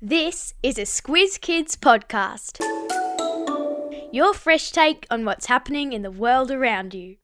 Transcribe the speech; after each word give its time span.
This 0.00 0.54
is 0.62 0.78
a 0.78 0.82
Squiz 0.82 1.40
Kids 1.40 1.74
podcast. 1.74 2.60
Your 4.12 4.32
fresh 4.32 4.70
take 4.70 5.04
on 5.10 5.24
what's 5.24 5.46
happening 5.46 5.92
in 5.92 6.02
the 6.02 6.10
world 6.12 6.52
around 6.52 6.94
you. 6.94 7.16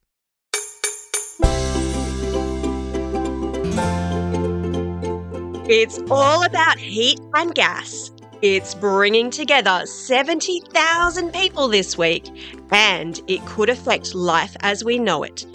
It's 5.71 6.01
all 6.11 6.45
about 6.45 6.81
heat 6.81 7.21
and 7.35 7.55
gas. 7.55 8.11
It's 8.43 8.75
bringing 8.75 9.31
together 9.31 9.87
70,000 9.87 11.33
people 11.33 11.69
this 11.69 11.97
week, 11.97 12.27
and 12.73 13.23
it 13.29 13.47
could 13.47 13.69
affect 13.69 14.17
life 14.17 14.57
as 14.63 14.83
we 14.83 14.99
know 14.99 15.23
it. 15.23 15.47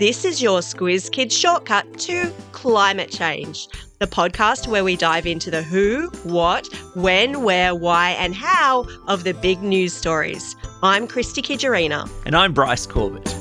This 0.00 0.24
is 0.24 0.42
your 0.42 0.58
Squiz 0.58 1.08
Kids 1.08 1.38
shortcut 1.38 2.00
to 2.00 2.32
climate 2.50 3.12
change, 3.12 3.68
the 4.04 4.10
podcast 4.14 4.66
where 4.66 4.84
we 4.84 4.96
dive 4.96 5.24
into 5.24 5.50
the 5.50 5.62
who, 5.62 6.08
what, 6.24 6.66
when, 6.94 7.42
where, 7.42 7.74
why, 7.74 8.10
and 8.10 8.34
how 8.34 8.86
of 9.08 9.24
the 9.24 9.32
big 9.32 9.62
news 9.62 9.94
stories. 9.94 10.54
I'm 10.82 11.08
Christy 11.08 11.40
Kijarina. 11.40 12.10
And 12.26 12.36
I'm 12.36 12.52
Bryce 12.52 12.84
Corbett. 12.86 13.34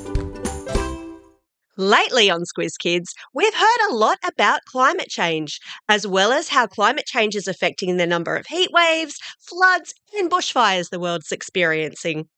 Lately 1.75 2.29
on 2.29 2.43
Squiz 2.43 2.79
Kids, 2.79 3.13
we've 3.33 3.53
heard 3.53 3.89
a 3.89 3.93
lot 3.93 4.19
about 4.25 4.61
climate 4.63 5.09
change, 5.09 5.59
as 5.89 6.07
well 6.07 6.31
as 6.31 6.47
how 6.47 6.65
climate 6.65 7.07
change 7.07 7.35
is 7.35 7.49
affecting 7.49 7.97
the 7.97 8.07
number 8.07 8.37
of 8.37 8.45
heat 8.47 8.69
waves, 8.71 9.19
floods, 9.41 9.93
and 10.17 10.31
bushfires 10.31 10.91
the 10.91 10.99
world's 10.99 11.33
experiencing. 11.33 12.29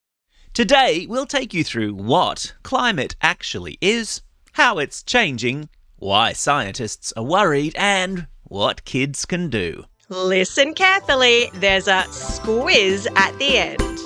Today, 0.51 1.05
we'll 1.07 1.27
take 1.27 1.53
you 1.53 1.63
through 1.63 1.93
what 1.93 2.55
climate 2.63 3.15
actually 3.21 3.77
is, 3.81 4.23
how 4.53 4.79
it's 4.79 5.03
changing, 5.03 5.69
why 5.97 6.33
scientists 6.33 7.13
are 7.17 7.23
worried, 7.23 7.73
and 7.75 8.27
what 8.43 8.85
kids 8.85 9.25
can 9.25 9.49
do. 9.49 9.85
Listen 10.09 10.73
carefully, 10.73 11.49
there's 11.55 11.87
a 11.87 12.03
squiz 12.09 13.07
at 13.15 13.37
the 13.39 13.57
end. 13.57 13.99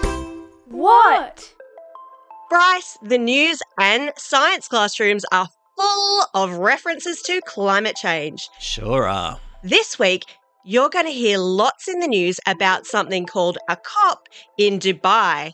What? 0.68 1.54
Bryce, 2.50 2.98
the 3.04 3.18
news 3.18 3.62
and 3.80 4.12
science 4.18 4.68
classrooms 4.68 5.26
are 5.32 5.50
full 5.78 6.26
of 6.34 6.54
references 6.58 7.22
to 7.24 7.42
climate 7.46 7.96
change. 7.96 8.50
Sure 8.60 9.08
are. 9.08 9.40
This 9.64 10.00
week, 10.00 10.24
you're 10.66 10.90
going 10.90 11.06
to 11.06 11.12
hear 11.12 11.38
lots 11.38 11.88
in 11.88 12.00
the 12.00 12.08
news 12.08 12.40
about 12.48 12.86
something 12.86 13.26
called 13.26 13.58
a 13.68 13.76
COP 13.76 14.28
in 14.58 14.80
Dubai. 14.80 15.52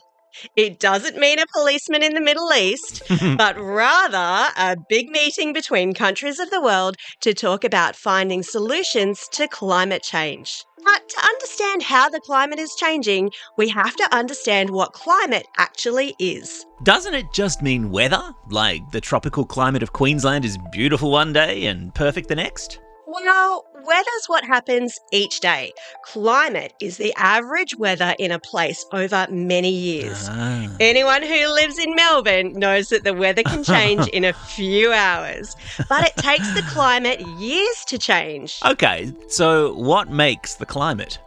It 0.56 0.78
doesn't 0.78 1.18
mean 1.18 1.38
a 1.38 1.46
policeman 1.52 2.02
in 2.02 2.14
the 2.14 2.20
Middle 2.20 2.52
East, 2.52 3.02
but 3.36 3.58
rather 3.58 4.52
a 4.56 4.76
big 4.88 5.10
meeting 5.10 5.52
between 5.52 5.94
countries 5.94 6.38
of 6.38 6.50
the 6.50 6.60
world 6.60 6.96
to 7.20 7.34
talk 7.34 7.64
about 7.64 7.96
finding 7.96 8.42
solutions 8.42 9.28
to 9.32 9.48
climate 9.48 10.02
change. 10.02 10.64
But 10.84 11.08
to 11.08 11.20
understand 11.20 11.82
how 11.82 12.08
the 12.08 12.20
climate 12.20 12.58
is 12.58 12.74
changing, 12.76 13.30
we 13.56 13.68
have 13.70 13.96
to 13.96 14.14
understand 14.14 14.70
what 14.70 14.92
climate 14.92 15.46
actually 15.56 16.14
is. 16.18 16.64
Doesn't 16.84 17.14
it 17.14 17.32
just 17.32 17.62
mean 17.62 17.90
weather? 17.90 18.22
Like 18.50 18.90
the 18.92 19.00
tropical 19.00 19.44
climate 19.44 19.82
of 19.82 19.92
Queensland 19.92 20.44
is 20.44 20.58
beautiful 20.70 21.10
one 21.10 21.32
day 21.32 21.66
and 21.66 21.94
perfect 21.94 22.28
the 22.28 22.36
next? 22.36 22.78
Well, 23.16 23.64
weather's 23.86 24.26
what 24.26 24.44
happens 24.44 25.00
each 25.10 25.40
day. 25.40 25.72
Climate 26.04 26.74
is 26.80 26.98
the 26.98 27.14
average 27.16 27.74
weather 27.76 28.14
in 28.18 28.30
a 28.30 28.38
place 28.38 28.84
over 28.92 29.26
many 29.30 29.70
years. 29.70 30.28
Ah. 30.28 30.68
Anyone 30.80 31.22
who 31.22 31.54
lives 31.54 31.78
in 31.78 31.94
Melbourne 31.94 32.52
knows 32.52 32.90
that 32.90 33.04
the 33.04 33.14
weather 33.14 33.42
can 33.42 33.64
change 33.64 34.06
in 34.12 34.24
a 34.24 34.34
few 34.34 34.92
hours, 34.92 35.56
but 35.88 36.06
it 36.06 36.16
takes 36.16 36.52
the 36.52 36.62
climate 36.62 37.20
years 37.38 37.84
to 37.86 37.96
change. 37.96 38.60
Okay, 38.66 39.10
so 39.28 39.72
what 39.74 40.10
makes 40.10 40.56
the 40.56 40.66
climate? 40.66 41.18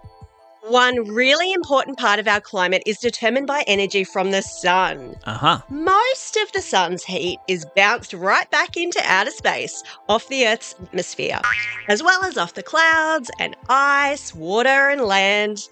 One 0.69 1.03
really 1.15 1.51
important 1.51 1.97
part 1.97 2.19
of 2.19 2.27
our 2.27 2.39
climate 2.39 2.83
is 2.85 2.99
determined 2.99 3.47
by 3.47 3.63
energy 3.65 4.03
from 4.03 4.29
the 4.29 4.43
sun. 4.43 5.15
Uh 5.25 5.33
huh. 5.33 5.61
Most 5.71 6.37
of 6.37 6.51
the 6.51 6.61
sun's 6.61 7.03
heat 7.03 7.39
is 7.47 7.65
bounced 7.75 8.13
right 8.13 8.49
back 8.51 8.77
into 8.77 9.01
outer 9.03 9.31
space 9.31 9.81
off 10.07 10.27
the 10.27 10.45
Earth's 10.45 10.75
atmosphere, 10.83 11.41
as 11.87 12.03
well 12.03 12.23
as 12.23 12.37
off 12.37 12.53
the 12.53 12.61
clouds 12.61 13.31
and 13.39 13.55
ice, 13.67 14.35
water, 14.35 14.89
and 14.89 15.01
land. 15.01 15.67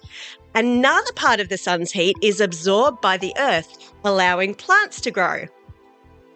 Another 0.56 1.12
part 1.12 1.38
of 1.38 1.48
the 1.48 1.58
sun's 1.58 1.92
heat 1.92 2.16
is 2.20 2.40
absorbed 2.40 3.00
by 3.00 3.16
the 3.16 3.32
Earth, 3.38 3.92
allowing 4.04 4.52
plants 4.52 5.00
to 5.02 5.12
grow. 5.12 5.46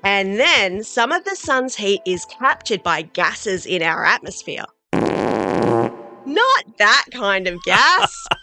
And 0.04 0.38
then 0.38 0.84
some 0.84 1.10
of 1.10 1.24
the 1.24 1.34
sun's 1.34 1.74
heat 1.74 2.00
is 2.06 2.24
captured 2.26 2.84
by 2.84 3.02
gases 3.02 3.66
in 3.66 3.82
our 3.82 4.04
atmosphere. 4.04 4.66
Not 4.92 6.78
that 6.78 7.06
kind 7.12 7.48
of 7.48 7.60
gas. 7.64 8.24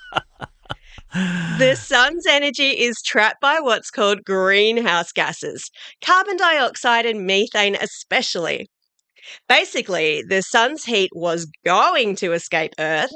The 1.14 1.76
sun's 1.76 2.26
energy 2.28 2.70
is 2.70 3.02
trapped 3.02 3.42
by 3.42 3.60
what's 3.60 3.90
called 3.90 4.24
greenhouse 4.24 5.12
gases, 5.12 5.72
carbon 6.04 6.38
dioxide 6.38 7.06
and 7.06 7.26
methane, 7.26 7.76
especially. 7.76 8.70
Basically, 9.48 10.24
the 10.28 10.42
sun's 10.42 10.86
heat 10.86 11.10
was 11.14 11.48
going 11.66 12.16
to 12.18 12.34
escape 12.34 12.74
Earth, 12.80 13.12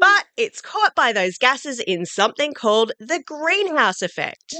but 0.00 0.24
it's 0.36 0.60
caught 0.60 0.94
by 0.94 1.12
those 1.12 1.38
gases 1.38 1.80
in 1.80 2.04
something 2.06 2.52
called 2.52 2.92
the 2.98 3.22
greenhouse 3.26 4.02
effect. 4.02 4.54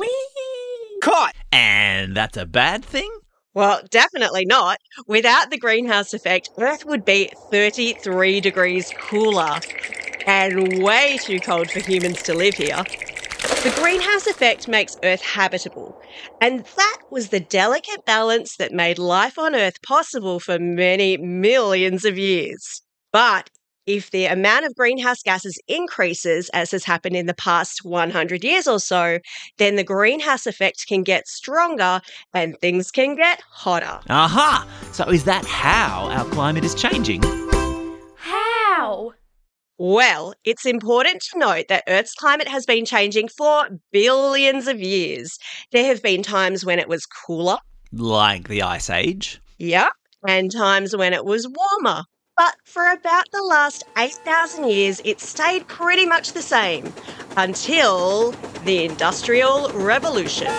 Caught! 1.02 1.34
And 1.52 2.16
that's 2.16 2.36
a 2.36 2.46
bad 2.46 2.84
thing? 2.84 3.10
Well, 3.52 3.82
definitely 3.90 4.46
not. 4.46 4.78
Without 5.06 5.50
the 5.50 5.58
greenhouse 5.58 6.12
effect, 6.12 6.50
Earth 6.58 6.84
would 6.84 7.04
be 7.04 7.30
33 7.50 8.40
degrees 8.40 8.92
cooler 8.98 9.60
and 10.26 10.82
way 10.82 11.18
too 11.22 11.40
cold 11.40 11.70
for 11.70 11.80
humans 11.80 12.22
to 12.22 12.34
live 12.34 12.54
here. 12.54 12.82
The 13.62 13.74
greenhouse 13.80 14.26
effect 14.26 14.68
makes 14.68 14.96
Earth 15.02 15.22
habitable, 15.22 15.98
and 16.40 16.64
that 16.76 16.98
was 17.10 17.28
the 17.28 17.40
delicate 17.40 18.04
balance 18.04 18.56
that 18.56 18.72
made 18.72 18.98
life 18.98 19.38
on 19.38 19.54
Earth 19.54 19.80
possible 19.82 20.38
for 20.38 20.58
many 20.58 21.16
millions 21.16 22.04
of 22.04 22.18
years. 22.18 22.82
But 23.12 23.50
if 23.86 24.10
the 24.10 24.26
amount 24.26 24.66
of 24.66 24.74
greenhouse 24.74 25.22
gases 25.22 25.58
increases, 25.68 26.48
as 26.54 26.70
has 26.70 26.84
happened 26.84 27.16
in 27.16 27.26
the 27.26 27.34
past 27.34 27.84
100 27.84 28.42
years 28.42 28.66
or 28.66 28.80
so, 28.80 29.18
then 29.58 29.76
the 29.76 29.84
greenhouse 29.84 30.46
effect 30.46 30.86
can 30.86 31.02
get 31.02 31.28
stronger 31.28 32.00
and 32.32 32.58
things 32.60 32.90
can 32.90 33.14
get 33.14 33.42
hotter. 33.50 34.00
Aha! 34.08 34.66
So 34.92 35.04
is 35.04 35.24
that 35.24 35.44
how 35.44 36.08
our 36.10 36.24
climate 36.26 36.64
is 36.64 36.74
changing? 36.74 37.43
Well, 39.76 40.34
it's 40.44 40.64
important 40.64 41.20
to 41.32 41.38
note 41.38 41.66
that 41.68 41.82
Earth's 41.88 42.14
climate 42.14 42.46
has 42.46 42.64
been 42.64 42.84
changing 42.84 43.28
for 43.28 43.68
billions 43.92 44.68
of 44.68 44.80
years. 44.80 45.36
There 45.72 45.86
have 45.86 46.00
been 46.00 46.22
times 46.22 46.64
when 46.64 46.78
it 46.78 46.88
was 46.88 47.06
cooler, 47.06 47.58
Like 47.92 48.46
the 48.48 48.62
Ice 48.62 48.88
Age? 48.88 49.40
yeah, 49.58 49.88
and 50.26 50.50
times 50.50 50.96
when 50.96 51.12
it 51.12 51.24
was 51.24 51.48
warmer. 51.48 52.04
But 52.36 52.56
for 52.64 52.90
about 52.90 53.26
the 53.32 53.42
last 53.42 53.84
8,000 53.96 54.68
years, 54.68 55.00
it 55.04 55.20
stayed 55.20 55.66
pretty 55.68 56.06
much 56.06 56.32
the 56.32 56.42
same 56.42 56.92
until 57.36 58.32
the 58.64 58.84
Industrial 58.84 59.70
Revolution. 59.72 60.52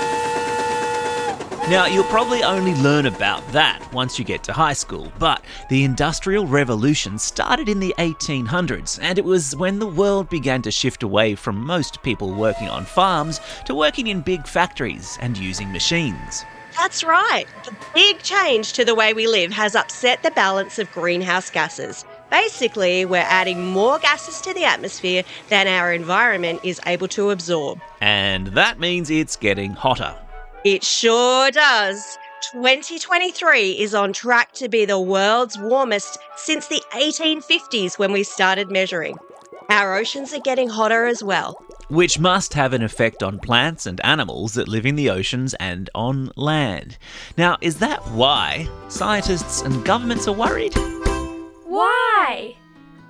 Now, 1.67 1.87
you'll 1.87 2.03
probably 2.03 2.43
only 2.43 2.75
learn 2.75 3.07
about 3.07 3.45
that 3.51 3.81
once 3.91 4.19
you 4.19 4.23
get 4.23 4.43
to 4.43 4.53
high 4.53 4.73
school, 4.73 5.11
but 5.17 5.43
the 5.67 5.83
Industrial 5.83 6.45
Revolution 6.45 7.17
started 7.17 7.67
in 7.67 7.79
the 7.79 7.95
1800s, 7.97 8.99
and 9.01 9.17
it 9.17 9.25
was 9.25 9.55
when 9.55 9.79
the 9.79 9.87
world 9.87 10.29
began 10.29 10.61
to 10.61 10.69
shift 10.69 11.01
away 11.01 11.33
from 11.33 11.65
most 11.65 12.03
people 12.03 12.31
working 12.35 12.69
on 12.69 12.85
farms 12.85 13.39
to 13.65 13.73
working 13.73 14.07
in 14.07 14.21
big 14.21 14.45
factories 14.45 15.17
and 15.21 15.39
using 15.39 15.71
machines. 15.71 16.45
That's 16.77 17.03
right. 17.03 17.45
The 17.63 17.75
big 17.95 18.19
change 18.19 18.73
to 18.73 18.85
the 18.85 18.93
way 18.93 19.15
we 19.15 19.25
live 19.25 19.51
has 19.53 19.73
upset 19.73 20.21
the 20.21 20.29
balance 20.31 20.77
of 20.77 20.91
greenhouse 20.91 21.49
gases. 21.49 22.05
Basically, 22.29 23.05
we're 23.05 23.25
adding 23.27 23.65
more 23.65 23.97
gases 23.97 24.39
to 24.41 24.53
the 24.53 24.65
atmosphere 24.65 25.23
than 25.49 25.67
our 25.67 25.91
environment 25.91 26.59
is 26.63 26.79
able 26.85 27.07
to 27.07 27.31
absorb. 27.31 27.81
And 28.01 28.47
that 28.47 28.79
means 28.79 29.09
it's 29.09 29.35
getting 29.35 29.72
hotter. 29.72 30.16
It 30.66 30.84
sure 30.84 31.52
does. 31.52 32.17
2023 32.52 33.73
is 33.73 33.94
on 33.94 34.12
track 34.14 34.52
to 34.53 34.67
be 34.67 34.84
the 34.84 35.00
world's 35.00 35.59
warmest 35.59 36.17
since 36.38 36.67
the 36.67 36.82
1850s 36.91 38.00
when 38.00 38.12
we 38.12 38.23
started 38.23 38.72
measuring. 38.72 39.16
Our 39.70 39.96
oceans 39.96 40.34
are 40.34 40.40
getting 40.40 40.67
hotter 40.67 41.06
as 41.06 41.23
well. 41.23 41.64
which 41.90 42.17
must 42.17 42.56
have 42.56 42.73
an 42.73 42.82
effect 42.82 43.22
on 43.22 43.38
plants 43.38 43.85
and 43.85 44.03
animals 44.03 44.56
that 44.56 44.67
live 44.67 44.88
in 44.88 44.96
the 44.96 45.12
oceans 45.12 45.53
and 45.59 45.88
on 45.94 46.32
land. 46.35 46.97
Now, 47.38 47.58
is 47.62 47.78
that 47.78 48.02
why 48.08 48.67
scientists 48.88 49.62
and 49.62 49.85
governments 49.85 50.28
are 50.28 50.34
worried? 50.34 50.73
Why? 51.66 52.56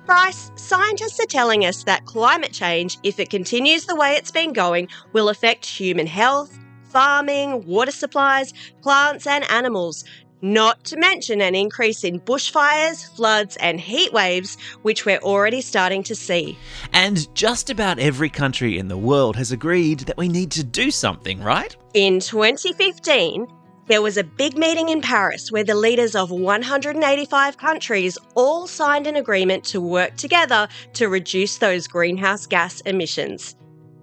Bryce, 0.04 0.50
scientists 0.56 1.18
are 1.20 1.26
telling 1.26 1.64
us 1.64 1.84
that 1.84 2.04
climate 2.04 2.52
change, 2.52 2.98
if 3.02 3.18
it 3.18 3.30
continues 3.30 3.86
the 3.86 3.96
way 3.96 4.12
it's 4.12 4.30
been 4.30 4.52
going, 4.52 4.88
will 5.14 5.30
affect 5.30 5.64
human 5.64 6.06
health, 6.06 6.58
farming, 6.96 7.62
water 7.66 7.90
supplies, 7.90 8.54
plants, 8.80 9.26
and 9.26 9.44
animals. 9.50 10.02
not 10.42 10.82
to 10.84 10.96
mention 10.96 11.40
an 11.40 11.54
increase 11.54 12.04
in 12.04 12.20
bushfires, 12.20 13.14
floods, 13.16 13.56
and 13.56 13.80
heat 13.80 14.12
waves, 14.12 14.56
which 14.82 15.04
we're 15.04 15.18
already 15.18 15.60
starting 15.60 16.02
to 16.02 16.14
see. 16.14 16.56
And 16.92 17.34
just 17.34 17.68
about 17.70 17.98
every 17.98 18.30
country 18.30 18.78
in 18.78 18.88
the 18.88 18.98
world 18.98 19.34
has 19.36 19.50
agreed 19.50 20.00
that 20.00 20.16
we 20.16 20.28
need 20.28 20.50
to 20.52 20.64
do 20.64 20.90
something, 20.90 21.42
right? 21.42 21.74
In 21.94 22.20
2015, 22.20 23.46
there 23.88 24.02
was 24.02 24.16
a 24.16 24.24
big 24.24 24.56
meeting 24.56 24.88
in 24.88 25.00
Paris 25.00 25.50
where 25.52 25.64
the 25.64 25.74
leaders 25.74 26.14
of 26.14 26.30
185 26.30 27.56
countries 27.56 28.16
all 28.34 28.66
signed 28.66 29.06
an 29.06 29.16
agreement 29.16 29.64
to 29.64 29.80
work 29.80 30.16
together 30.16 30.68
to 30.94 31.08
reduce 31.08 31.58
those 31.58 31.86
greenhouse 31.86 32.46
gas 32.46 32.80
emissions. 32.82 33.56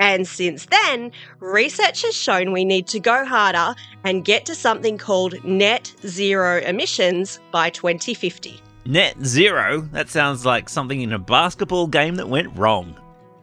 And 0.04 0.28
since 0.28 0.66
then, 0.66 1.14
research 1.40 2.02
has 2.02 2.14
shown 2.14 2.52
we 2.52 2.66
need 2.66 2.88
to 2.88 3.00
go 3.00 3.24
harder 3.24 3.74
and 4.04 4.26
get 4.26 4.46
to 4.48 4.54
something 4.54 4.98
called 4.98 5.42
net 5.46 5.94
zero 6.06 6.60
emissions 6.60 7.40
by 7.54 7.70
2050. 7.70 8.60
Net 8.86 9.16
zero? 9.24 9.80
That 9.94 10.10
sounds 10.10 10.46
like 10.46 10.68
something 10.68 11.00
in 11.00 11.14
a 11.14 11.20
basketball 11.20 11.88
game 11.88 12.16
that 12.16 12.28
went 12.28 12.54
wrong. 12.58 13.00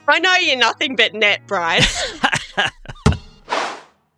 I 0.06 0.18
know 0.18 0.34
you're 0.34 0.58
nothing 0.58 0.96
but 0.96 1.14
net, 1.14 1.46
Bryce. 1.46 2.20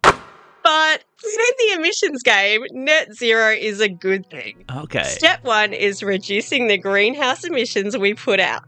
but 0.03 1.05
in 1.23 1.53
the 1.59 1.75
emissions 1.77 2.25
game, 2.25 2.65
net 2.73 3.15
zero 3.15 3.53
is 3.53 3.81
a 3.81 3.89
good 3.89 4.29
thing. 4.29 4.65
Okay. 4.69 5.05
Step 5.05 5.44
one 5.44 5.73
is 5.73 6.03
reducing 6.03 6.67
the 6.67 6.77
greenhouse 6.77 7.44
emissions 7.44 7.97
we 7.97 8.15
put 8.15 8.41
out. 8.41 8.65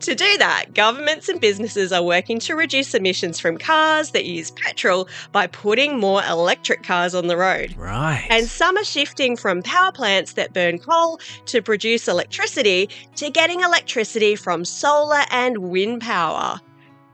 To 0.00 0.14
do 0.14 0.36
that, 0.38 0.74
governments 0.74 1.28
and 1.28 1.40
businesses 1.40 1.90
are 1.90 2.02
working 2.02 2.38
to 2.40 2.54
reduce 2.54 2.94
emissions 2.94 3.40
from 3.40 3.56
cars 3.56 4.10
that 4.10 4.26
use 4.26 4.50
petrol 4.50 5.08
by 5.32 5.46
putting 5.46 5.98
more 5.98 6.22
electric 6.24 6.82
cars 6.82 7.14
on 7.14 7.28
the 7.28 7.36
road. 7.36 7.74
Right. 7.76 8.26
And 8.28 8.46
some 8.46 8.76
are 8.76 8.84
shifting 8.84 9.36
from 9.36 9.62
power 9.62 9.92
plants 9.92 10.34
that 10.34 10.52
burn 10.52 10.78
coal 10.78 11.18
to 11.46 11.62
produce 11.62 12.08
electricity 12.08 12.90
to 13.16 13.30
getting 13.30 13.60
electricity 13.62 14.36
from 14.36 14.66
solar 14.66 15.22
and 15.30 15.58
wind 15.58 16.02
power. 16.02 16.60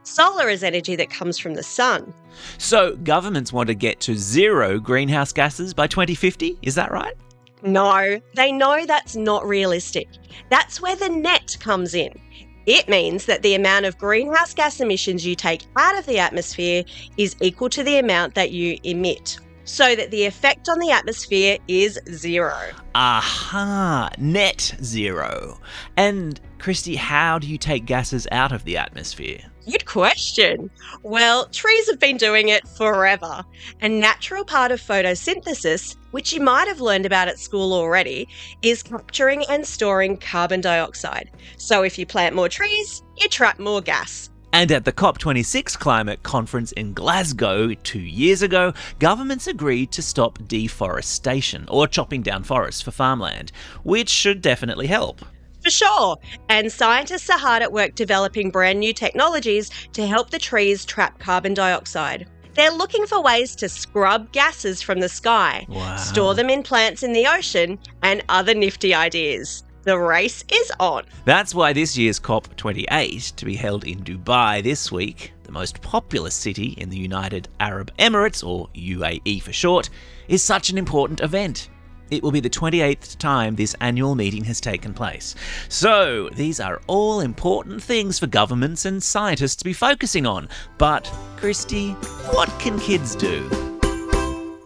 Solar 0.03 0.49
is 0.49 0.61
energy 0.61 0.97
that 0.97 1.09
comes 1.09 1.37
from 1.39 1.53
the 1.53 1.63
sun. 1.63 2.13
So, 2.57 2.97
governments 2.97 3.53
want 3.53 3.67
to 3.67 3.75
get 3.75 4.01
to 4.01 4.15
zero 4.15 4.77
greenhouse 4.77 5.31
gases 5.31 5.73
by 5.73 5.87
2050, 5.87 6.59
is 6.61 6.75
that 6.75 6.91
right? 6.91 7.15
No, 7.61 8.19
they 8.35 8.51
know 8.51 8.85
that's 8.85 9.15
not 9.15 9.47
realistic. 9.47 10.09
That's 10.49 10.81
where 10.81 10.97
the 10.97 11.07
net 11.07 11.55
comes 11.61 11.93
in. 11.93 12.19
It 12.65 12.87
means 12.87 13.25
that 13.25 13.41
the 13.41 13.55
amount 13.55 13.85
of 13.85 13.97
greenhouse 13.97 14.53
gas 14.53 14.79
emissions 14.79 15.25
you 15.25 15.35
take 15.35 15.65
out 15.75 15.97
of 15.97 16.05
the 16.05 16.19
atmosphere 16.19 16.83
is 17.17 17.35
equal 17.41 17.69
to 17.69 17.83
the 17.83 17.97
amount 17.97 18.35
that 18.35 18.51
you 18.51 18.77
emit, 18.83 19.37
so 19.65 19.95
that 19.95 20.11
the 20.11 20.25
effect 20.25 20.69
on 20.69 20.79
the 20.79 20.91
atmosphere 20.91 21.57
is 21.67 21.99
zero. 22.11 22.55
Aha, 22.95 24.09
net 24.17 24.75
zero. 24.81 25.59
And, 25.97 26.39
Christy, 26.59 26.95
how 26.95 27.37
do 27.39 27.47
you 27.47 27.57
take 27.57 27.85
gases 27.85 28.27
out 28.31 28.51
of 28.51 28.63
the 28.63 28.77
atmosphere? 28.77 29.41
Good 29.69 29.85
question. 29.85 30.69
Well, 31.03 31.47
trees 31.47 31.89
have 31.89 31.99
been 31.99 32.17
doing 32.17 32.49
it 32.49 32.67
forever. 32.67 33.45
A 33.81 33.87
natural 33.87 34.43
part 34.43 34.71
of 34.71 34.81
photosynthesis, 34.81 35.95
which 36.11 36.33
you 36.33 36.41
might 36.41 36.67
have 36.67 36.81
learned 36.81 37.05
about 37.05 37.29
at 37.29 37.39
school 37.39 37.71
already, 37.73 38.27
is 38.61 38.83
capturing 38.83 39.45
and 39.49 39.65
storing 39.65 40.17
carbon 40.17 40.59
dioxide. 40.59 41.31
So 41.57 41.83
if 41.83 41.97
you 41.97 42.05
plant 42.05 42.35
more 42.35 42.49
trees, 42.49 43.03
you 43.17 43.29
trap 43.29 43.57
more 43.57 43.79
gas. 43.79 44.29
And 44.51 44.71
at 44.71 44.85
the 44.85 44.91
COP26 44.91 45.79
climate 45.79 46.21
conference 46.21 46.73
in 46.73 46.93
Glasgow 46.93 47.73
two 47.73 47.99
years 47.99 48.41
ago, 48.41 48.73
governments 48.99 49.47
agreed 49.47 49.91
to 49.93 50.01
stop 50.01 50.37
deforestation, 50.47 51.65
or 51.69 51.87
chopping 51.87 52.21
down 52.21 52.43
forests 52.43 52.81
for 52.81 52.91
farmland, 52.91 53.51
which 53.83 54.09
should 54.09 54.41
definitely 54.41 54.87
help. 54.87 55.25
For 55.63 55.69
sure. 55.69 56.17
And 56.49 56.71
scientists 56.71 57.29
are 57.29 57.37
hard 57.39 57.63
at 57.63 57.71
work 57.71 57.95
developing 57.95 58.49
brand 58.51 58.79
new 58.79 58.93
technologies 58.93 59.71
to 59.93 60.05
help 60.05 60.29
the 60.29 60.39
trees 60.39 60.83
trap 60.85 61.19
carbon 61.19 61.53
dioxide. 61.53 62.27
They're 62.55 62.71
looking 62.71 63.07
for 63.07 63.21
ways 63.21 63.55
to 63.55 63.69
scrub 63.69 64.31
gases 64.31 64.81
from 64.81 64.99
the 64.99 65.09
sky, 65.09 65.65
Wow. 65.69 65.95
store 65.97 66.35
them 66.35 66.49
in 66.49 66.61
plants 66.61 67.01
in 67.01 67.13
the 67.13 67.25
ocean, 67.25 67.79
and 68.03 68.23
other 68.29 68.53
nifty 68.53 68.93
ideas. 68.93 69.63
The 69.83 69.97
race 69.97 70.45
is 70.51 70.71
on. 70.79 71.03
That's 71.25 71.55
why 71.55 71.73
this 71.73 71.97
year's 71.97 72.19
COP28, 72.19 73.35
to 73.35 73.45
be 73.45 73.55
held 73.55 73.85
in 73.85 74.03
Dubai 74.03 74.61
this 74.63 74.91
week, 74.91 75.33
the 75.43 75.51
most 75.51 75.81
populous 75.81 76.35
city 76.35 76.75
in 76.77 76.89
the 76.89 76.97
United 76.97 77.49
Arab 77.59 77.91
Emirates, 77.97 78.45
or 78.45 78.69
UAE 78.75 79.41
for 79.41 79.51
short, 79.51 79.89
is 80.27 80.43
such 80.43 80.69
an 80.69 80.77
important 80.77 81.19
event. 81.21 81.69
It 82.11 82.21
will 82.21 82.31
be 82.31 82.39
the 82.39 82.49
28th 82.49 83.17
time 83.17 83.55
this 83.55 83.75
annual 83.81 84.15
meeting 84.15 84.43
has 84.43 84.61
taken 84.61 84.93
place. 84.93 85.35
So, 85.69 86.29
these 86.29 86.59
are 86.59 86.81
all 86.87 87.21
important 87.21 87.81
things 87.81 88.19
for 88.19 88.27
governments 88.27 88.85
and 88.85 89.01
scientists 89.01 89.55
to 89.57 89.65
be 89.65 89.73
focusing 89.73 90.25
on. 90.25 90.49
But, 90.77 91.11
Christy, 91.37 91.91
what 92.33 92.49
can 92.59 92.79
kids 92.79 93.15
do? 93.15 93.41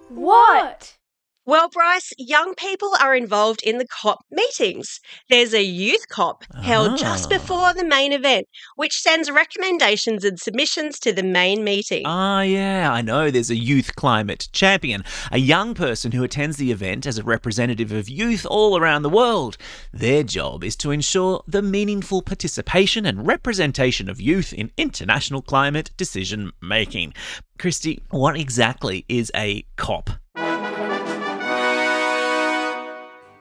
What? 0.10 0.97
Well, 1.48 1.70
Bryce, 1.70 2.12
young 2.18 2.56
people 2.56 2.92
are 3.00 3.16
involved 3.16 3.64
in 3.64 3.78
the 3.78 3.88
COP 3.88 4.20
meetings. 4.30 5.00
There's 5.30 5.54
a 5.54 5.64
youth 5.64 6.10
COP 6.10 6.44
held 6.62 6.98
just 6.98 7.28
Ah. 7.28 7.38
before 7.38 7.74
the 7.74 7.86
main 7.86 8.12
event, 8.12 8.50
which 8.76 9.00
sends 9.00 9.32
recommendations 9.32 10.26
and 10.26 10.38
submissions 10.38 11.00
to 11.00 11.14
the 11.14 11.24
main 11.24 11.64
meeting. 11.64 12.04
Ah, 12.06 12.42
yeah, 12.42 12.92
I 12.92 13.02
know 13.02 13.32
there's 13.32 13.50
a 13.50 13.56
youth 13.56 13.96
climate 13.96 14.50
champion, 14.52 15.06
a 15.32 15.38
young 15.38 15.74
person 15.74 16.12
who 16.12 16.22
attends 16.22 16.58
the 16.58 16.70
event 16.70 17.06
as 17.06 17.18
a 17.18 17.24
representative 17.24 17.94
of 17.94 18.10
youth 18.10 18.46
all 18.46 18.78
around 18.78 19.04
the 19.04 19.10
world. 19.10 19.56
Their 19.94 20.24
job 20.24 20.66
is 20.66 20.76
to 20.76 20.92
ensure 20.92 21.46
the 21.48 21.62
meaningful 21.62 22.24
participation 22.24 23.06
and 23.06 23.26
representation 23.26 24.10
of 24.10 24.20
youth 24.20 24.52
in 24.52 24.70
international 24.76 25.42
climate 25.42 25.92
decision 25.96 26.52
making. 26.62 27.14
Christy, 27.58 28.02
what 28.10 28.36
exactly 28.36 29.06
is 29.08 29.32
a 29.34 29.64
COP? 29.78 30.10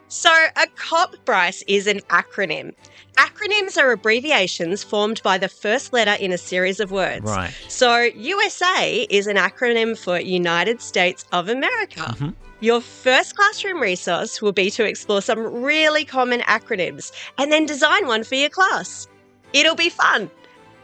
So, 0.08 0.30
a 0.30 0.66
COP, 0.76 1.16
Bryce, 1.24 1.62
is 1.66 1.86
an 1.86 2.00
acronym. 2.10 2.74
Acronyms 3.18 3.76
are 3.76 3.90
abbreviations 3.90 4.84
formed 4.84 5.20
by 5.22 5.36
the 5.38 5.48
first 5.48 5.92
letter 5.92 6.12
in 6.12 6.32
a 6.32 6.38
series 6.38 6.80
of 6.80 6.92
words. 6.92 7.24
Right. 7.24 7.52
So, 7.68 8.02
USA 8.14 9.02
is 9.10 9.26
an 9.26 9.36
acronym 9.36 9.98
for 9.98 10.20
United 10.20 10.80
States 10.80 11.24
of 11.32 11.48
America. 11.48 12.14
Mhm. 12.18 12.34
Your 12.60 12.80
first 12.80 13.36
classroom 13.36 13.80
resource 13.80 14.40
will 14.40 14.52
be 14.52 14.70
to 14.70 14.84
explore 14.84 15.22
some 15.22 15.40
really 15.40 16.04
common 16.04 16.40
acronyms 16.42 17.12
and 17.36 17.50
then 17.50 17.66
design 17.66 18.06
one 18.06 18.22
for 18.22 18.36
your 18.36 18.48
class. 18.48 19.08
It'll 19.52 19.74
be 19.74 19.90
fun. 19.90 20.30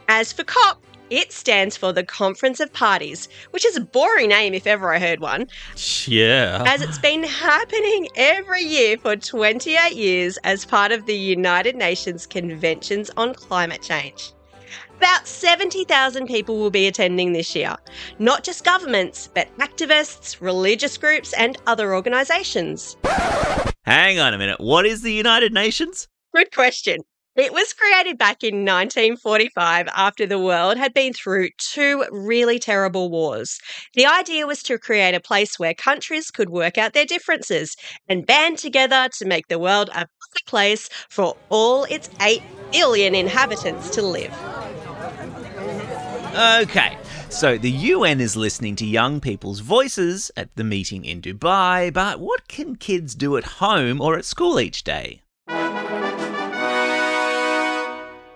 As 0.07 0.33
for 0.33 0.43
COP, 0.43 0.81
it 1.09 1.31
stands 1.31 1.77
for 1.77 1.91
the 1.91 2.03
Conference 2.03 2.59
of 2.59 2.71
Parties, 2.73 3.29
which 3.51 3.65
is 3.65 3.75
a 3.75 3.81
boring 3.81 4.29
name 4.29 4.53
if 4.53 4.65
ever 4.67 4.93
I 4.93 4.99
heard 4.99 5.19
one, 5.19 5.47
Yeah. 6.05 6.63
as 6.67 6.81
it's 6.81 6.97
been 6.97 7.23
happening 7.23 8.07
every 8.15 8.63
year 8.63 8.97
for 8.97 9.15
28 9.15 9.93
years 9.95 10.37
as 10.43 10.65
part 10.65 10.91
of 10.91 11.05
the 11.05 11.15
United 11.15 11.75
Nations 11.75 12.25
Conventions 12.25 13.11
on 13.17 13.33
Climate 13.33 13.81
Change. 13.81 14.31
About 14.97 15.27
70,000 15.27 16.27
people 16.27 16.57
will 16.57 16.69
be 16.69 16.87
attending 16.87 17.33
this 17.33 17.53
year. 17.55 17.75
Not 18.19 18.43
just 18.43 18.63
governments, 18.63 19.29
but 19.33 19.49
activists, 19.57 20.37
religious 20.39 20.97
groups, 20.97 21.33
and 21.33 21.57
other 21.67 21.93
organisations. 21.93 22.95
Hang 23.85 24.19
on 24.19 24.33
a 24.33 24.37
minute. 24.37 24.61
What 24.61 24.85
is 24.85 25.01
the 25.01 25.11
United 25.11 25.51
Nations? 25.51 26.07
Good 26.33 26.53
question. 26.53 27.01
It 27.35 27.51
was 27.51 27.73
created 27.73 28.19
back 28.19 28.43
in 28.43 28.63
1945 28.63 29.87
after 29.95 30.27
the 30.27 30.37
world 30.37 30.77
had 30.77 30.93
been 30.93 31.13
through 31.13 31.49
two 31.57 32.05
really 32.11 32.59
terrible 32.59 33.09
wars. 33.09 33.59
The 33.95 34.05
idea 34.05 34.45
was 34.45 34.61
to 34.63 34.77
create 34.77 35.15
a 35.15 35.19
place 35.19 35.57
where 35.57 35.73
countries 35.73 36.29
could 36.29 36.51
work 36.51 36.77
out 36.77 36.93
their 36.93 37.07
differences 37.07 37.75
and 38.07 38.27
band 38.27 38.59
together 38.59 39.09
to 39.17 39.25
make 39.25 39.47
the 39.47 39.57
world 39.57 39.89
a 39.89 40.05
better 40.05 40.43
place 40.45 40.89
for 41.09 41.35
all 41.49 41.85
its 41.85 42.07
8 42.21 42.43
billion 42.71 43.15
inhabitants 43.15 43.89
to 43.89 44.03
live. 44.03 44.31
Okay, 46.35 46.95
so 47.29 47.57
the 47.57 47.71
UN 47.71 48.21
is 48.21 48.35
listening 48.35 48.75
to 48.75 48.85
young 48.85 49.19
people's 49.19 49.61
voices 49.61 50.29
at 50.37 50.55
the 50.55 50.63
meeting 50.63 51.03
in 51.03 51.19
Dubai, 51.19 51.91
but 51.91 52.19
what 52.19 52.47
can 52.47 52.75
kids 52.75 53.15
do 53.15 53.37
at 53.37 53.57
home 53.57 53.99
or 53.99 54.19
at 54.19 54.25
school 54.25 54.59
each 54.59 54.83
day? 54.83 55.22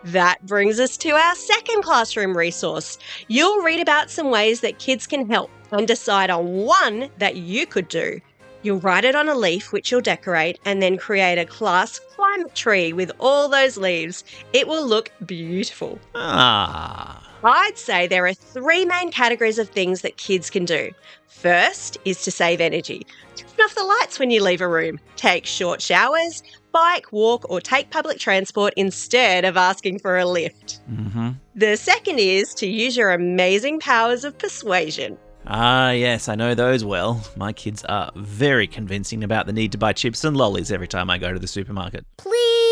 That 0.07 0.45
brings 0.45 0.79
us 0.79 0.95
to 0.97 1.09
our 1.09 1.35
second 1.35 1.83
classroom 1.83 2.37
resource. 2.37 2.97
You'll 3.27 3.61
read 3.61 3.81
about 3.81 4.09
some 4.09 4.31
ways 4.31 4.61
that 4.61 4.79
kids 4.79 5.05
can 5.05 5.29
help 5.29 5.49
and 5.71 5.85
decide 5.85 6.29
on 6.29 6.63
one 6.63 7.09
that 7.17 7.35
you 7.35 7.67
could 7.67 7.89
do. 7.89 8.21
You'll 8.61 8.79
write 8.79 9.03
it 9.03 9.15
on 9.15 9.27
a 9.27 9.35
leaf, 9.35 9.73
which 9.73 9.91
you'll 9.91 9.99
decorate, 9.99 10.59
and 10.63 10.81
then 10.81 10.97
create 10.97 11.37
a 11.37 11.45
class 11.45 11.99
climate 12.15 12.55
tree 12.55 12.93
with 12.93 13.11
all 13.19 13.49
those 13.49 13.75
leaves. 13.75 14.23
It 14.53 14.65
will 14.69 14.85
look 14.85 15.11
beautiful. 15.25 15.99
Ah. 16.15 17.26
I'd 17.43 17.77
say 17.77 18.07
there 18.07 18.25
are 18.25 18.33
three 18.33 18.85
main 18.85 19.11
categories 19.11 19.59
of 19.59 19.69
things 19.69 20.01
that 20.01 20.17
kids 20.17 20.49
can 20.49 20.65
do. 20.65 20.91
First 21.27 21.97
is 22.05 22.23
to 22.23 22.31
save 22.31 22.59
energy. 22.61 23.05
Turn 23.35 23.65
off 23.65 23.75
the 23.75 23.83
lights 23.83 24.19
when 24.19 24.31
you 24.31 24.41
leave 24.41 24.61
a 24.61 24.67
room. 24.67 24.99
Take 25.15 25.45
short 25.45 25.81
showers, 25.81 26.41
bike, 26.71 27.11
walk, 27.11 27.49
or 27.49 27.61
take 27.61 27.91
public 27.91 28.17
transport 28.19 28.73
instead 28.75 29.45
of 29.45 29.55
asking 29.55 29.99
for 29.99 30.17
a 30.17 30.25
lift. 30.25 30.79
Mm-hmm. 30.91 31.31
The 31.55 31.77
second 31.77 32.19
is 32.19 32.53
to 32.55 32.67
use 32.67 32.97
your 32.97 33.11
amazing 33.11 33.79
powers 33.79 34.23
of 34.23 34.37
persuasion. 34.37 35.17
Ah, 35.45 35.91
yes, 35.91 36.27
I 36.27 36.35
know 36.35 36.55
those 36.55 36.83
well. 36.83 37.23
My 37.37 37.53
kids 37.53 37.85
are 37.85 38.11
very 38.15 38.67
convincing 38.67 39.23
about 39.23 39.45
the 39.45 39.53
need 39.53 39.71
to 39.71 39.77
buy 39.77 39.93
chips 39.93 40.23
and 40.23 40.35
lollies 40.35 40.71
every 40.71 40.87
time 40.87 41.09
I 41.09 41.17
go 41.17 41.31
to 41.31 41.39
the 41.39 41.47
supermarket. 41.47 42.05
Please. 42.17 42.66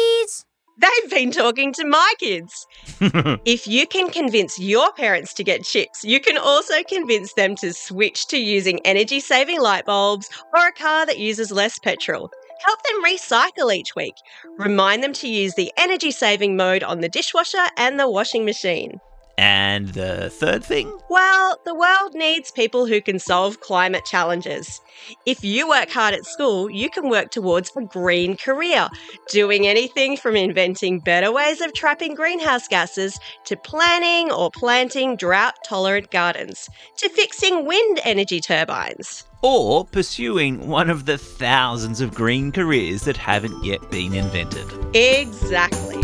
They've 0.78 1.10
been 1.10 1.32
talking 1.32 1.72
to 1.74 1.86
my 1.86 2.14
kids. 2.20 2.68
if 3.46 3.66
you 3.66 3.88
can 3.88 4.10
convince 4.10 4.60
your 4.60 4.92
parents 4.94 5.34
to 5.36 5.44
get 5.44 5.64
chips, 5.64 6.04
you 6.04 6.20
can 6.20 6.38
also 6.38 6.84
convince 6.84 7.34
them 7.34 7.56
to 7.58 7.74
switch 7.74 8.28
to 8.28 8.38
using 8.38 8.80
energy 8.86 9.22
saving 9.22 9.62
light 9.62 9.86
bulbs 9.86 10.30
or 10.54 10.68
a 10.68 10.74
car 10.74 11.06
that 11.06 11.18
uses 11.18 11.52
less 11.52 11.80
petrol. 11.80 12.30
Help 12.66 12.80
them 12.84 13.06
recycle 13.06 13.74
each 13.74 13.96
week. 13.96 14.16
Remind 14.58 15.02
them 15.02 15.14
to 15.14 15.30
use 15.30 15.54
the 15.56 15.72
energy 15.78 16.12
saving 16.12 16.58
mode 16.58 16.84
on 16.84 17.00
the 17.00 17.10
dishwasher 17.10 17.66
and 17.78 17.98
the 17.98 18.10
washing 18.10 18.44
machine. 18.44 19.00
And 19.38 19.90
the 19.90 20.30
third 20.30 20.64
thing? 20.64 20.92
Well, 21.10 21.60
the 21.66 21.76
world 21.76 22.14
needs 22.14 22.52
people 22.52 22.86
who 22.86 23.02
can 23.02 23.20
solve 23.20 23.60
climate 23.60 24.06
challenges. 24.06 24.82
If 25.26 25.44
you 25.44 25.68
work 25.68 25.90
hard 25.90 26.14
at 26.14 26.26
school, 26.26 26.70
you 26.70 26.90
can 26.90 27.10
work 27.10 27.32
towards 27.32 27.72
a 27.76 27.82
green 27.82 28.38
career, 28.38 28.88
doing 29.30 29.68
anything 29.68 30.18
from 30.18 30.36
inventing 30.36 31.00
better 31.00 31.32
ways 31.32 31.62
of 31.62 31.74
trapping 31.74 32.16
greenhouse 32.16 32.68
gases 32.68 33.20
to 33.46 33.58
planning 33.58 34.32
or 34.32 34.52
planting 34.52 35.16
drought 35.16 35.56
tolerant 35.66 36.12
gardens 36.12 36.70
to 36.98 37.10
fixing 37.10 37.66
wind 37.66 38.00
energy 38.04 38.40
turbines. 38.40 39.26
Or 39.42 39.86
pursuing 39.86 40.68
one 40.68 40.90
of 40.90 41.06
the 41.06 41.18
thousands 41.18 42.02
of 42.02 42.14
green 42.14 42.52
careers 42.52 43.04
that 43.04 43.18
haven't 43.18 43.64
yet 43.64 43.92
been 43.92 44.14
invented. 44.14 44.66
Exactly. 44.96 46.02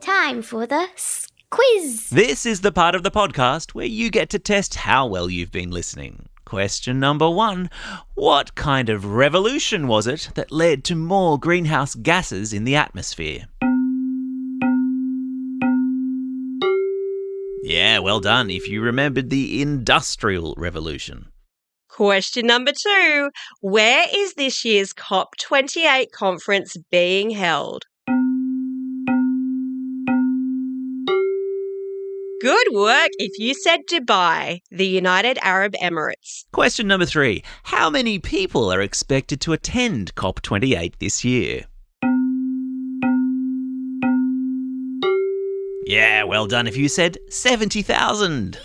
Time 0.00 0.42
for 0.42 0.66
the 0.66 0.86
s- 0.94 1.23
quiz. 1.54 2.10
This 2.10 2.46
is 2.46 2.62
the 2.62 2.72
part 2.72 2.96
of 2.96 3.04
the 3.04 3.12
podcast 3.12 3.74
where 3.74 3.86
you 3.86 4.10
get 4.10 4.28
to 4.30 4.40
test 4.40 4.74
how 4.74 5.06
well 5.06 5.30
you've 5.30 5.52
been 5.52 5.70
listening. 5.70 6.28
Question 6.44 6.98
number 6.98 7.30
one 7.30 7.70
What 8.14 8.56
kind 8.56 8.88
of 8.88 9.04
revolution 9.04 9.86
was 9.86 10.08
it 10.08 10.30
that 10.34 10.50
led 10.50 10.82
to 10.84 10.96
more 10.96 11.38
greenhouse 11.38 11.94
gases 11.94 12.52
in 12.52 12.64
the 12.64 12.74
atmosphere? 12.74 13.46
Yeah, 17.62 18.00
well 18.00 18.20
done 18.20 18.50
if 18.50 18.68
you 18.68 18.82
remembered 18.82 19.30
the 19.30 19.62
Industrial 19.62 20.54
Revolution. 20.56 21.28
Question 21.88 22.48
number 22.48 22.72
two 22.72 23.30
Where 23.60 24.06
is 24.12 24.34
this 24.34 24.64
year's 24.64 24.92
COP28 24.92 26.10
conference 26.10 26.76
being 26.90 27.30
held? 27.30 27.84
Good 32.44 32.74
work 32.74 33.08
if 33.18 33.38
you 33.38 33.54
said 33.54 33.86
Dubai, 33.90 34.60
the 34.70 34.86
United 34.86 35.38
Arab 35.40 35.72
Emirates. 35.82 36.44
Question 36.52 36.86
number 36.86 37.06
three 37.06 37.42
How 37.62 37.88
many 37.88 38.18
people 38.18 38.70
are 38.70 38.82
expected 38.82 39.40
to 39.40 39.54
attend 39.54 40.14
COP28 40.14 40.98
this 40.98 41.24
year? 41.24 41.64
Yeah, 45.86 46.24
well 46.24 46.46
done 46.46 46.66
if 46.66 46.76
you 46.76 46.90
said 46.90 47.16
70,000. 47.30 48.58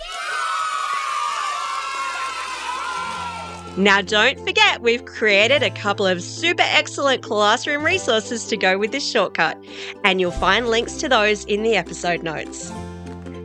Now, 3.78 4.02
don't 4.02 4.42
forget, 4.42 4.82
we've 4.82 5.06
created 5.06 5.64
a 5.64 5.70
couple 5.70 6.06
of 6.06 6.22
super 6.22 6.66
excellent 6.66 7.24
classroom 7.24 7.86
resources 7.86 8.46
to 8.48 8.58
go 8.58 8.78
with 8.78 8.92
this 8.92 9.10
shortcut, 9.10 9.58
and 10.04 10.20
you'll 10.20 10.32
find 10.32 10.68
links 10.68 10.98
to 10.98 11.08
those 11.08 11.46
in 11.46 11.64
the 11.64 11.78
episode 11.78 12.24
notes. 12.24 12.74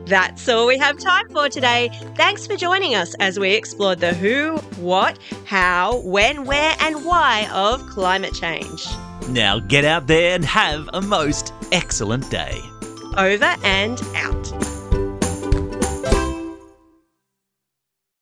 That's 0.07 0.49
all 0.49 0.67
we 0.67 0.77
have 0.79 0.99
time 0.99 1.29
for 1.31 1.49
today. 1.49 1.91
Thanks 2.15 2.47
for 2.47 2.57
joining 2.57 2.95
us 2.95 3.15
as 3.21 3.39
we 3.39 3.53
explored 3.53 4.01
the 4.01 4.13
who, 4.13 4.57
what, 4.81 5.19
how, 5.47 5.99
when, 6.01 6.45
where, 6.45 6.75
and 6.81 7.05
why 7.05 7.49
of 7.53 7.87
climate 7.87 8.35
change. 8.35 8.87
Now 9.29 9.61
get 9.61 9.85
out 9.85 10.07
there 10.07 10.35
and 10.35 10.45
have 10.45 10.89
a 10.93 11.01
most 11.01 11.55
excellent 11.73 12.31
day. 12.31 12.61
Over 13.17 13.57
and 13.63 14.01
out. 14.17 14.64